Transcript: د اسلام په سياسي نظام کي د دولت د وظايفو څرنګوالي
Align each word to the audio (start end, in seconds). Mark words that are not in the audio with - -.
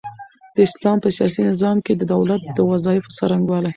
د 0.55 0.57
اسلام 0.67 0.97
په 1.03 1.09
سياسي 1.17 1.41
نظام 1.51 1.77
کي 1.85 1.93
د 1.95 2.01
دولت 2.13 2.41
د 2.57 2.59
وظايفو 2.71 3.15
څرنګوالي 3.17 3.69